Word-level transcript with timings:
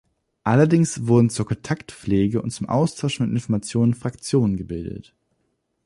Allerdings 0.43 1.05
wurden 1.05 1.29
zur 1.29 1.45
Kontaktpflege 1.45 2.41
und 2.41 2.49
zum 2.49 2.67
Austausch 2.67 3.17
von 3.17 3.29
Informationen 3.29 3.93
Fraktionen 3.93 4.57
gebildet. 4.57 5.13